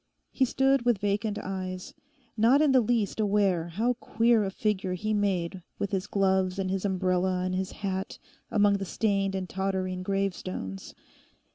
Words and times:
He 0.31 0.45
stood 0.45 0.83
with 0.83 0.97
vacant 0.97 1.37
eyes, 1.37 1.93
not 2.35 2.59
in 2.59 2.71
the 2.71 2.81
least 2.81 3.19
aware 3.19 3.67
how 3.67 3.93
queer 3.93 4.43
a 4.43 4.49
figure 4.49 4.95
he 4.95 5.13
made 5.13 5.61
with 5.77 5.91
his 5.91 6.07
gloves 6.07 6.57
and 6.57 6.71
his 6.71 6.85
umbrella 6.85 7.43
and 7.45 7.53
his 7.53 7.71
hat 7.71 8.17
among 8.49 8.79
the 8.79 8.83
stained 8.85 9.35
and 9.35 9.47
tottering 9.47 10.01
gravestones. 10.01 10.95